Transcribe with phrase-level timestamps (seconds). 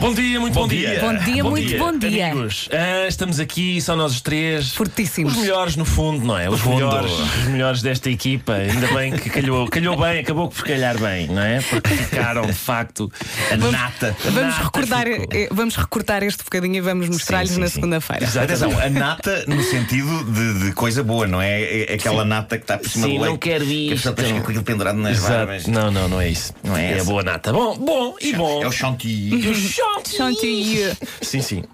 [0.00, 1.00] Bom dia, muito bom, dia.
[1.00, 2.30] Bom dia, muito bom dia.
[2.30, 4.72] Amigos, ah, estamos aqui, são nós os três.
[4.72, 5.32] Fortíssimos.
[5.34, 6.48] Os melhores, no fundo, não é?
[6.48, 6.76] Os fundo.
[6.76, 8.52] melhores, os melhores desta equipa.
[8.54, 11.60] Ainda bem que calhou, calhou bem, acabou por calhar bem, não é?
[11.60, 13.10] Porque ficaram, de facto,
[13.50, 14.16] a nata.
[14.24, 15.56] a Vamos nata recordar, ficou.
[15.56, 17.74] vamos recortar este bocadinho e vamos mostrar-lhes Sim, sim, na sim.
[17.74, 18.26] segunda-feira.
[18.40, 21.82] Atenção, a nata no sentido de, de coisa boa, não é?
[21.90, 23.30] É Aquela nata que está por cima Sim, do leite.
[23.32, 24.26] não quero Que a pessoa isto.
[24.28, 25.32] fica com aquilo pendurado nas Exato.
[25.34, 25.66] barbas.
[25.66, 26.54] Não, não, não é isso.
[26.62, 27.52] Não é É a boa nata.
[27.52, 28.62] Bom, bom e bom.
[28.62, 29.42] É o chantilly.
[30.06, 30.96] Chantilly.
[31.22, 31.64] Sim, sim.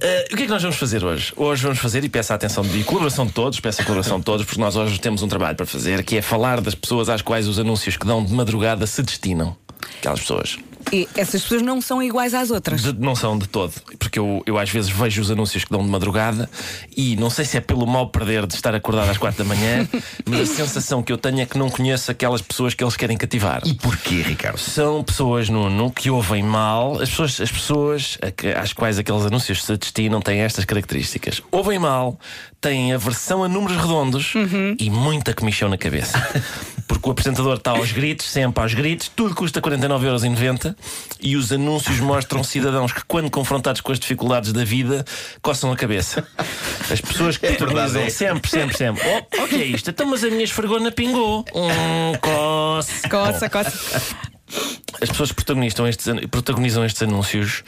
[0.00, 1.32] Eh, o que é que nós vamos fazer hoje?
[1.36, 4.24] Hoje vamos fazer, e peço a atenção de colaboração de todos, peço a colaboração de
[4.24, 7.22] todos, porque nós hoje temos um trabalho para fazer, que é falar das pessoas às
[7.22, 9.56] quais os anúncios que dão de madrugada se destinam.
[9.98, 10.58] Aquelas pessoas.
[10.92, 12.82] E essas pessoas não são iguais às outras.
[12.82, 13.72] De- não são de todo.
[13.98, 16.48] Porque eu, eu às vezes vejo os anúncios que dão de madrugada
[16.96, 19.88] e não sei se é pelo mal perder de estar acordado às quatro da manhã,
[20.28, 23.16] mas a sensação que eu tenho é que não conheço aquelas pessoas que eles querem
[23.16, 23.62] cativar.
[23.64, 24.58] E porquê, Ricardo?
[24.58, 27.00] São pessoas, Nuno, que ouvem mal.
[27.00, 31.42] As pessoas, as pessoas a que- às quais aqueles anúncios se destinam têm estas características.
[31.50, 32.18] Ouvem mal,
[32.60, 34.32] têm aversão a números redondos
[34.78, 36.18] e muita comichão na cabeça.
[36.86, 40.73] Porque o apresentador está aos gritos, sempre aos gritos, tudo custa 49,90€
[41.20, 45.04] e os anúncios mostram cidadãos que, quando confrontados com as dificuldades da vida,
[45.42, 46.26] coçam a cabeça.
[46.90, 48.10] As pessoas que protagonizam verdade, é.
[48.10, 49.02] sempre, sempre, sempre.
[49.06, 49.90] Oh, o que é isto?
[49.90, 51.44] Então, mas a minha esfregona pingou.
[51.54, 53.08] Hum, coça.
[53.08, 54.02] Coça, coça.
[55.00, 57.64] As pessoas que protagonizam estes, protagonizam estes anúncios.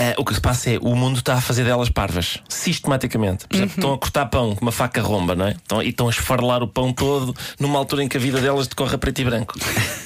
[0.00, 3.46] Eh, o que se passa é o mundo está a fazer delas parvas, sistematicamente.
[3.46, 5.50] Por exemplo, estão a cortar pão com uma faca romba, não é?
[5.50, 8.66] Estão, e estão a esfarelar o pão todo numa altura em que a vida delas
[8.66, 9.54] decorre a preto e branco.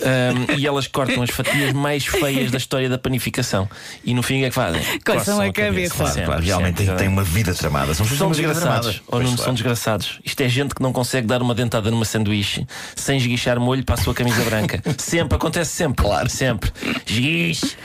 [0.02, 3.68] Ahm, e elas cortam as fatias mais feias da história da panificação.
[4.04, 4.82] E no fim o que é que fazem?
[5.04, 5.94] Coçam a cabeça.
[5.94, 6.96] Claro, Sempre, claro, realmente sempre.
[6.96, 7.94] tem uma vida tramada.
[7.94, 9.00] São, pessoas São desgraçados.
[9.06, 9.42] Ou não claro.
[9.44, 10.18] são desgraçados.
[10.24, 12.66] Isto é gente que não consegue dar uma dentada numa sanduíche
[12.96, 14.82] sem esguichar molho para a sua camisa branca.
[14.98, 16.04] sempre, acontece sempre.
[16.04, 16.28] Claro.
[16.28, 16.72] Sempre.
[17.06, 17.76] Esguiche.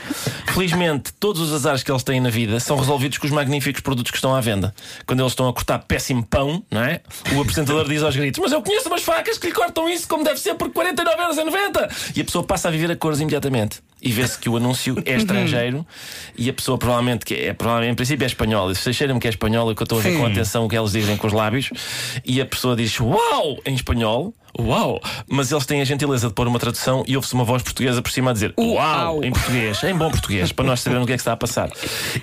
[0.52, 4.10] Felizmente, todos os azares que eles têm na vida são resolvidos com os magníficos produtos
[4.10, 4.74] que estão à venda.
[5.06, 7.00] Quando eles estão a cortar péssimo pão, não é?
[7.34, 10.24] O apresentador diz aos gritos: Mas eu conheço umas facas que lhe cortam isso como
[10.24, 12.16] deve ser por 49,90€.
[12.16, 13.80] E a pessoa passa a viver a cores imediatamente.
[14.02, 15.86] E vê-se que o anúncio é estrangeiro
[16.36, 18.70] e a pessoa provavelmente, que é, provavelmente em princípio é espanhol.
[18.70, 20.18] E se cheira-me que é espanhol, é que eu estou a ver Sim.
[20.18, 21.70] com atenção o que eles dizem com os lábios.
[22.24, 23.58] E a pessoa diz Uau!
[23.66, 24.34] em espanhol.
[24.58, 25.00] Uau!
[25.28, 28.10] Mas eles têm a gentileza de pôr uma tradução e ouve-se uma voz portuguesa por
[28.10, 28.74] cima a dizer Uau!
[28.74, 29.24] Uau!
[29.24, 31.70] em português, em bom português, para nós sabermos o que é que está a passar.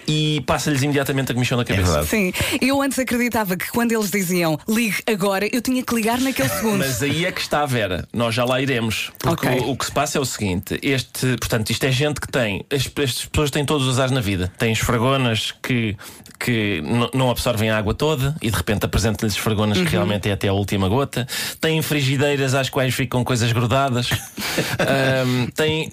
[0.06, 1.86] E passa-lhes imediatamente a comichão na cabeça.
[2.02, 2.08] verdade.
[2.08, 6.50] Sim, eu antes acreditava que quando eles diziam ligue agora, eu tinha que ligar naquele
[6.50, 6.80] segundo.
[6.80, 8.06] Mas aí é que está a Vera.
[8.14, 9.09] Nós já lá iremos.
[9.20, 9.59] Porque Ok.
[9.62, 12.66] o, o que se passa é o seguinte: este, portanto, isto é gente que tem.
[12.72, 14.51] As, estas pessoas têm todos os ares na vida.
[14.57, 15.95] Têm esfragonas que,
[16.39, 16.81] que
[17.13, 20.53] não absorvem a água toda e de repente apresentam-lhes esfragonas que realmente é até a
[20.53, 21.28] última gota.
[21.59, 24.09] Têm frigideiras às quais ficam coisas grudadas.
[24.79, 25.89] Ahm, têm,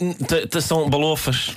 [0.61, 1.51] são balofas.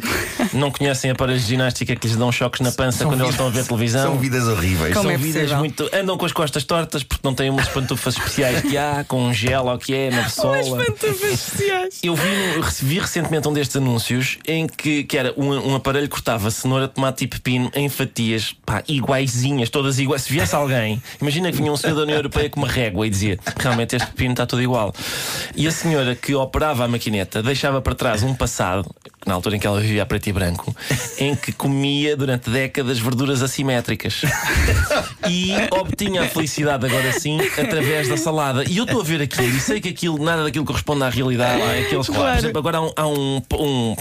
[0.54, 3.50] Não conhecem aparelhos de ginástica que lhes dão choques na pança quando eles estão a
[3.50, 4.12] ver televisão.
[4.12, 4.94] São vidas horríveis.
[4.94, 5.90] Como São é vidas muito.
[5.94, 9.34] Andam com as costas tortas porque não têm umas pantufas especiais que há, com um
[9.34, 10.58] gel ou que é, na sola.
[11.32, 12.00] especiais.
[12.02, 14.07] Eu vi, recebi recentemente um destes anúncios
[14.48, 18.56] em que, que era um, um aparelho que cortava cenoura, tomate e pepino em fatias
[18.66, 20.24] pá, iguaizinhas, todas iguais.
[20.24, 23.10] Se viesse alguém, imagina que vinha um senhor da União Europeia com uma régua e
[23.10, 24.94] dizia realmente este pepino está tudo igual.
[25.56, 28.90] E a senhora que operava a maquineta deixava para trás um passado,
[29.28, 30.76] na altura em que ela vivia a preto e branco,
[31.20, 34.22] em que comia durante décadas verduras assimétricas
[35.30, 38.64] e obtinha a felicidade agora sim através da salada.
[38.68, 41.62] E eu estou a ver aquilo e sei que aquilo, nada daquilo corresponde à realidade.
[41.62, 41.84] É?
[41.84, 42.14] Claro.
[42.32, 43.96] Por exemplo, agora há um, há um- um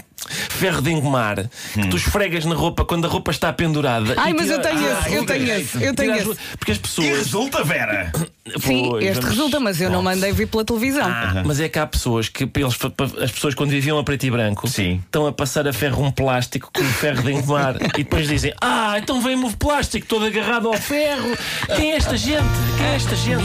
[0.57, 4.13] ferro de engomar que tu esfregas na roupa quando a roupa está pendurada.
[4.17, 6.37] Ai, e mas eu tira- tenho Ah, esse, eu tenho esse, eu tenho esse.
[6.57, 7.07] Porque as E pessoas.
[7.09, 8.11] resulta, Vera!
[8.61, 11.05] Sim, Pois, este vamos- resulta, mas eu não mandei vir pela televisão.
[11.05, 12.77] Ah, mas é que há pessoas que eles,
[13.21, 15.01] as pessoas quando viviam a preto e branco Sim.
[15.05, 18.95] estão a passar a ferro um plástico com ferro de engomar e depois dizem: Ah,
[18.97, 21.37] então vem-me o plástico todo agarrado ao ferro.
[21.75, 22.45] Quem é esta gente?
[22.77, 23.43] Quem é esta gente?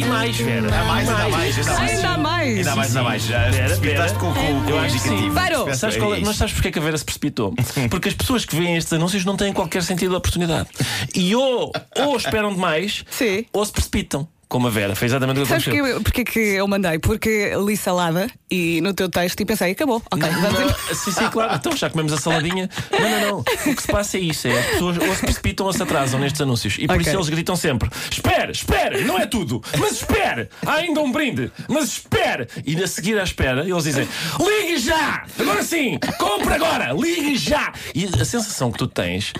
[0.00, 0.68] E mais, Vera?
[0.80, 1.90] Há mais, ainda há mais, ainda mais.
[1.90, 2.58] Ainda mais.
[2.58, 3.22] Ainda mais, ainda há mais.
[3.24, 4.18] Já Espera, precipitaste espera.
[4.18, 5.08] com, com, com Eu o acho que sim.
[5.10, 5.34] indicativo.
[5.34, 5.74] Parou.
[5.74, 7.54] Sabes qual Mas sabes porque é que a Vera se precipitou?
[7.90, 10.68] Porque as pessoas que veem estes anúncios não têm qualquer sentido de oportunidade.
[11.14, 13.44] E ou, ou esperam demais, Sim.
[13.52, 14.26] ou se precipitam.
[14.48, 14.96] como a Vera.
[14.96, 15.96] Foi exatamente o que Sabes aconteceu.
[15.98, 16.98] que, porque é que eu mandei?
[16.98, 20.02] Porque li salada e no teu texto e pensei, acabou.
[20.10, 20.76] Ok, vamos embora.
[20.90, 21.54] Ah, sim, sim, claro.
[21.54, 22.68] Então já comemos a saladinha.
[22.90, 23.38] Não, não, não.
[23.40, 23.44] O
[23.76, 26.40] que se passa é isso: é as pessoas ou se precipitam ou se atrasam nestes
[26.40, 26.76] anúncios.
[26.78, 27.06] E por Ok.
[27.06, 31.50] isso eles gritam sempre: espere, espere, não é tudo, mas espere, há ainda um brinde,
[31.68, 32.48] mas espere.
[32.66, 34.08] E a seguir à espera, eles dizem:
[34.38, 35.24] ligue já!
[35.38, 37.72] Agora sim, compra agora, ligue já!
[37.94, 39.32] E a sensação que tu tens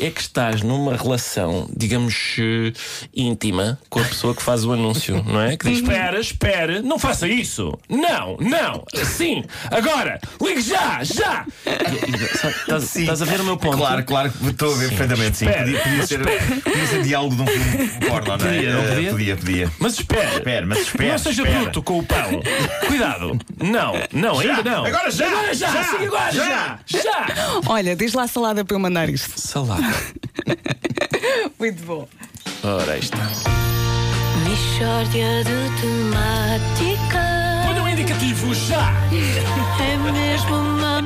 [0.00, 2.72] é que estás numa relação, digamos, eh,
[3.14, 5.56] íntima com a pessoa que faz o anúncio, não é?
[5.56, 7.76] Que diz: espera, espere, não faça isso!
[7.88, 11.44] Não, não, sim, agora, ligue já, já!
[11.64, 13.00] Estás Sim.
[13.02, 13.76] estás a ver o meu ponto?
[13.78, 15.36] Claro, claro, que estou a ver perfeitamente.
[15.38, 15.64] Sim, Espera.
[15.64, 18.38] podia, podia ser, podia ser diálogo de um filme porno, não é?
[18.54, 19.10] Podia, não podia?
[19.10, 19.72] podia, podia.
[19.78, 20.36] Mas espere.
[20.36, 21.60] Espera, mas espera, Não seja espera.
[21.62, 22.40] bruto com o pão.
[22.86, 23.38] Cuidado.
[23.62, 24.84] Não, não, Já, ainda não.
[24.84, 25.70] agora já, Agora já.
[25.72, 26.44] já, sim, agora já.
[26.46, 26.78] já.
[26.86, 27.26] Já.
[27.66, 29.32] Olha, diz lá salada para eu mandar isto.
[29.40, 29.82] Salada.
[31.58, 32.06] Muito bom.
[32.62, 33.18] Ora, aí está.
[34.44, 36.93] Mixórdia de temáticas.
[38.14, 38.92] Olha o indicativo já.
[39.80, 41.00] É mesmo uma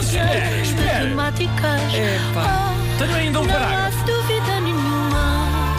[0.00, 1.00] espera, espera.
[1.04, 1.82] de temáticas.
[1.94, 2.74] Epá.
[2.74, 4.04] Oh, Tenho ainda um não há parágrafo.
[4.06, 5.76] dúvida nenhuma.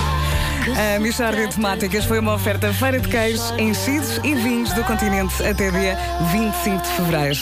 [0.65, 4.83] que A Mixórdia de Temáticas foi uma oferta feira de queijos, enchidos e vinhos do
[4.83, 5.97] continente até dia
[6.31, 7.39] 25 de fevereiro.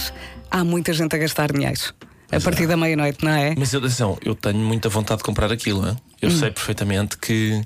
[0.51, 1.79] Há muita gente a gastar dinheiro.
[2.31, 3.53] A partir da meia-noite, não é?
[3.57, 5.87] Mas atenção, eu tenho muita vontade de comprar aquilo.
[5.87, 5.95] hein?
[6.21, 7.61] Eu sei perfeitamente que.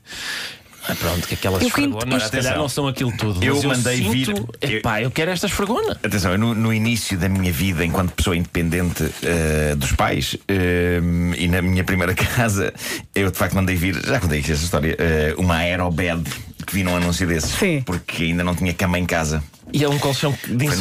[0.89, 2.57] Ah, pronto, que aquelas Eu se calhar Atenção.
[2.57, 3.43] não são aquilo tudo.
[3.43, 4.11] Eu mas mandei sinto,
[4.59, 5.91] vir- Epá, eu quero esta esfregona.
[6.03, 10.99] Atenção, eu no, no início da minha vida, enquanto pessoa independente eh, dos pais eh,
[11.37, 12.73] e na minha primeira casa,
[13.13, 16.23] eu de facto mandei vir, já contei aqui essa história, eh, uma aerobed
[16.65, 17.81] que vi num anúncio desses, Sim.
[17.85, 19.43] porque ainda não tinha cama em casa.
[19.71, 20.65] E é um colchão de.
[20.65, 20.75] 90,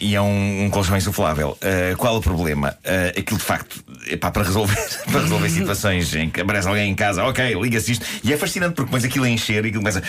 [0.00, 1.58] E é um, um colchão insuflável.
[1.62, 2.76] Uh, qual o problema?
[2.84, 4.76] Uh, aquilo de facto, epá, para resolver,
[5.10, 8.04] para resolver situações em que aparece alguém em casa, ok, liga-se isto.
[8.22, 10.02] E é fascinante porque pões aquilo a encher e aquilo começa.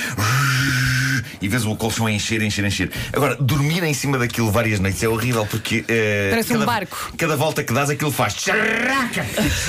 [1.41, 2.91] E vês o colchão a encher, encher, encher.
[3.13, 5.79] Agora, dormir em cima daquilo várias noites é horrível porque.
[5.81, 7.13] uh, Parece um cada, barco.
[7.17, 8.33] Cada volta que dás, aquilo faz.
[8.33, 9.25] Charraca!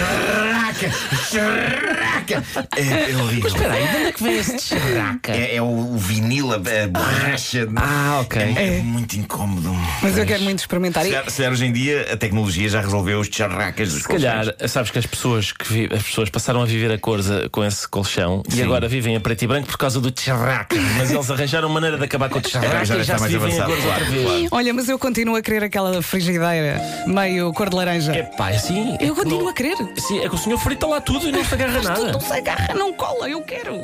[0.08, 0.92] Charraca!
[1.30, 2.44] Charraca!
[2.76, 3.42] É, é horrível.
[3.44, 5.32] Mas espera aí, de onde é que vem esse charraca?
[5.32, 7.68] É, é o, o vinil, a, a borracha.
[7.76, 8.40] Ah, ok.
[8.42, 9.74] É, muito incómodo.
[10.02, 11.02] Mas eu quero muito experimentar.
[11.02, 14.02] Se E- calhar, se calhar hoje em dia a tecnologia já resolveu os charracas dos
[14.02, 17.18] Se calhar, sabes que as pessoas que vi- as pessoas passaram a viver a cor
[17.50, 18.62] com esse colchão e Sim.
[18.62, 20.76] agora vivem a preto e branco por causa do charraca.
[20.96, 23.70] Mas eles arranjaram maneira de acabar com o charraca já já se vivem a avançado,
[23.72, 24.24] outra claro, vez.
[24.24, 24.48] claro.
[24.52, 28.12] Olha, mas eu continuo a querer aquela frigideira meio cor de laranja.
[28.14, 28.96] É pá, assim.
[29.00, 29.76] é Eu que continuo não- a querer.
[29.96, 32.12] Sim, é que o senhor frita lá tudo e não se agarra nada.
[32.12, 33.82] Não se agarra, não cola, eu quero.